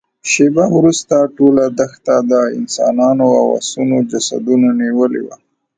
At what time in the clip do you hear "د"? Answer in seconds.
2.31-2.33